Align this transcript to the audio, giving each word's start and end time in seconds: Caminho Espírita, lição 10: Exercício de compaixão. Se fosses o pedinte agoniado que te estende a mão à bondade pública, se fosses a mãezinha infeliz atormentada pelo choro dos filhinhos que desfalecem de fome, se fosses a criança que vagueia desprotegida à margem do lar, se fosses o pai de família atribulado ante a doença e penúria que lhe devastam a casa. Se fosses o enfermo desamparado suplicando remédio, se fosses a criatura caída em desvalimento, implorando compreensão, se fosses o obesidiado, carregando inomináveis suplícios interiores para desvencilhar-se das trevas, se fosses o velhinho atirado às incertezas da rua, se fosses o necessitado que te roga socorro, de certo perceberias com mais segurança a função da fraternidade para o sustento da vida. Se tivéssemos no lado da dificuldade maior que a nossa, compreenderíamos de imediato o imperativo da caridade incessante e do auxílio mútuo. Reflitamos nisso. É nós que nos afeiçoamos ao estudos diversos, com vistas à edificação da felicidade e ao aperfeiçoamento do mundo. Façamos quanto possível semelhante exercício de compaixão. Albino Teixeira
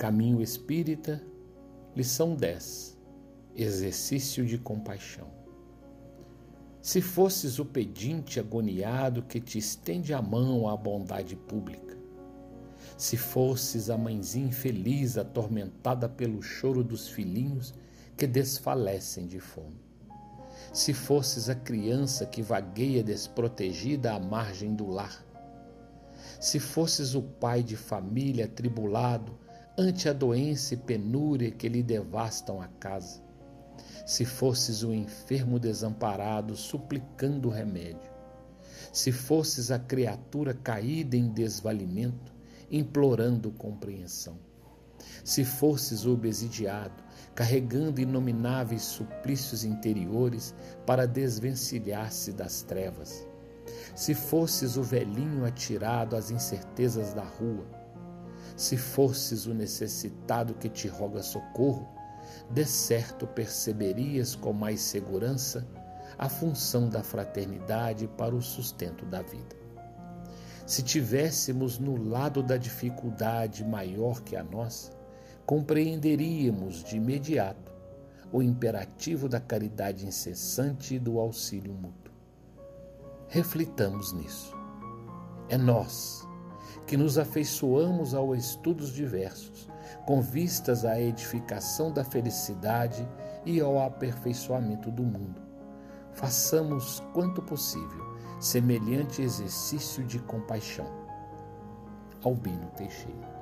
Caminho 0.00 0.40
Espírita, 0.40 1.22
lição 1.94 2.34
10: 2.34 2.96
Exercício 3.54 4.46
de 4.46 4.56
compaixão. 4.56 5.28
Se 6.80 7.02
fosses 7.02 7.58
o 7.58 7.66
pedinte 7.66 8.40
agoniado 8.40 9.22
que 9.22 9.38
te 9.38 9.58
estende 9.58 10.14
a 10.14 10.22
mão 10.22 10.66
à 10.66 10.74
bondade 10.74 11.36
pública, 11.36 11.98
se 12.96 13.18
fosses 13.18 13.90
a 13.90 13.98
mãezinha 13.98 14.46
infeliz 14.46 15.18
atormentada 15.18 16.08
pelo 16.08 16.40
choro 16.40 16.82
dos 16.82 17.06
filhinhos 17.06 17.74
que 18.16 18.26
desfalecem 18.26 19.26
de 19.26 19.38
fome, 19.38 19.84
se 20.72 20.94
fosses 20.94 21.50
a 21.50 21.54
criança 21.54 22.24
que 22.24 22.40
vagueia 22.40 23.04
desprotegida 23.04 24.14
à 24.14 24.18
margem 24.18 24.74
do 24.74 24.86
lar, 24.86 25.22
se 26.40 26.58
fosses 26.58 27.14
o 27.14 27.20
pai 27.20 27.62
de 27.62 27.76
família 27.76 28.46
atribulado 28.46 29.38
ante 29.80 30.10
a 30.10 30.12
doença 30.12 30.74
e 30.74 30.76
penúria 30.76 31.50
que 31.50 31.66
lhe 31.66 31.82
devastam 31.82 32.60
a 32.60 32.68
casa. 32.68 33.22
Se 34.04 34.26
fosses 34.26 34.82
o 34.82 34.92
enfermo 34.92 35.58
desamparado 35.58 36.54
suplicando 36.54 37.48
remédio, 37.48 38.10
se 38.92 39.10
fosses 39.10 39.70
a 39.70 39.78
criatura 39.78 40.52
caída 40.52 41.16
em 41.16 41.30
desvalimento, 41.32 42.30
implorando 42.70 43.50
compreensão, 43.52 44.36
se 45.24 45.46
fosses 45.46 46.04
o 46.04 46.12
obesidiado, 46.12 47.02
carregando 47.34 48.02
inomináveis 48.02 48.82
suplícios 48.82 49.64
interiores 49.64 50.54
para 50.84 51.06
desvencilhar-se 51.06 52.32
das 52.32 52.60
trevas, 52.62 53.26
se 53.94 54.14
fosses 54.14 54.76
o 54.76 54.82
velhinho 54.82 55.46
atirado 55.46 56.16
às 56.16 56.30
incertezas 56.30 57.14
da 57.14 57.24
rua, 57.24 57.79
se 58.56 58.76
fosses 58.76 59.46
o 59.46 59.54
necessitado 59.54 60.54
que 60.54 60.68
te 60.68 60.88
roga 60.88 61.22
socorro, 61.22 61.88
de 62.50 62.64
certo 62.64 63.26
perceberias 63.26 64.34
com 64.34 64.52
mais 64.52 64.80
segurança 64.80 65.66
a 66.18 66.28
função 66.28 66.88
da 66.88 67.02
fraternidade 67.02 68.06
para 68.06 68.34
o 68.34 68.42
sustento 68.42 69.06
da 69.06 69.22
vida. 69.22 69.56
Se 70.66 70.82
tivéssemos 70.82 71.78
no 71.78 71.96
lado 71.96 72.42
da 72.42 72.56
dificuldade 72.56 73.64
maior 73.64 74.20
que 74.20 74.36
a 74.36 74.44
nossa, 74.44 74.92
compreenderíamos 75.46 76.84
de 76.84 76.96
imediato 76.96 77.70
o 78.32 78.42
imperativo 78.42 79.28
da 79.28 79.40
caridade 79.40 80.06
incessante 80.06 80.94
e 80.94 80.98
do 80.98 81.18
auxílio 81.18 81.72
mútuo. 81.72 82.14
Reflitamos 83.28 84.12
nisso. 84.12 84.54
É 85.48 85.58
nós 85.58 86.28
que 86.86 86.96
nos 86.96 87.18
afeiçoamos 87.18 88.14
ao 88.14 88.34
estudos 88.34 88.92
diversos, 88.92 89.68
com 90.06 90.20
vistas 90.20 90.84
à 90.84 91.00
edificação 91.00 91.92
da 91.92 92.04
felicidade 92.04 93.06
e 93.44 93.60
ao 93.60 93.80
aperfeiçoamento 93.80 94.90
do 94.90 95.02
mundo. 95.02 95.40
Façamos 96.12 97.02
quanto 97.12 97.42
possível 97.42 98.10
semelhante 98.40 99.22
exercício 99.22 100.04
de 100.04 100.18
compaixão. 100.18 100.86
Albino 102.22 102.66
Teixeira 102.76 103.39